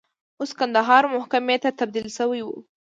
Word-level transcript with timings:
اوس 0.39 0.51
کندهار 0.59 1.03
محکمې 1.15 1.57
ته 1.63 1.69
تبدیل 1.79 2.07
شوی 2.17 2.41
و. 2.43 2.49